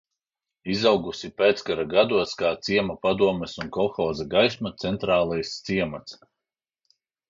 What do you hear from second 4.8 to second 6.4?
centrālais ciemats."